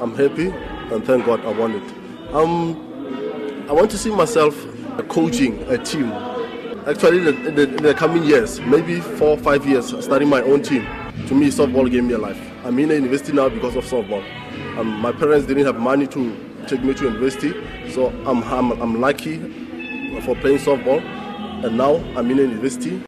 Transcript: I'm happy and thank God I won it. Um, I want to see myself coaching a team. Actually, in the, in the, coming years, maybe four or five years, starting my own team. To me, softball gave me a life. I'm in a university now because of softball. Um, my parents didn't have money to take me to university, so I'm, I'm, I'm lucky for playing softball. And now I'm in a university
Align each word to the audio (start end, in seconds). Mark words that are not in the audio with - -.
I'm 0.00 0.14
happy 0.14 0.48
and 0.48 1.04
thank 1.04 1.26
God 1.26 1.44
I 1.44 1.52
won 1.52 1.74
it. 1.74 2.32
Um, 2.32 3.66
I 3.68 3.72
want 3.72 3.90
to 3.90 3.98
see 3.98 4.10
myself 4.10 4.54
coaching 5.08 5.62
a 5.64 5.78
team. 5.78 6.12
Actually, 6.86 7.18
in 7.18 7.54
the, 7.54 7.62
in 7.64 7.82
the, 7.82 7.94
coming 7.94 8.24
years, 8.24 8.60
maybe 8.60 9.00
four 9.00 9.28
or 9.30 9.38
five 9.38 9.66
years, 9.66 9.88
starting 10.02 10.28
my 10.28 10.40
own 10.40 10.62
team. 10.62 10.86
To 11.26 11.34
me, 11.34 11.48
softball 11.48 11.90
gave 11.90 12.04
me 12.04 12.14
a 12.14 12.18
life. 12.18 12.40
I'm 12.64 12.78
in 12.78 12.90
a 12.90 12.94
university 12.94 13.32
now 13.32 13.48
because 13.48 13.76
of 13.76 13.84
softball. 13.84 14.24
Um, 14.78 15.00
my 15.00 15.12
parents 15.12 15.46
didn't 15.46 15.66
have 15.66 15.78
money 15.78 16.06
to 16.06 16.64
take 16.66 16.82
me 16.82 16.94
to 16.94 17.04
university, 17.04 17.52
so 17.90 18.08
I'm, 18.24 18.42
I'm, 18.44 18.80
I'm 18.80 19.00
lucky 19.00 19.38
for 20.20 20.34
playing 20.36 20.58
softball. 20.58 21.02
And 21.64 21.76
now 21.76 21.96
I'm 22.16 22.30
in 22.30 22.38
a 22.38 22.42
university 22.42 23.04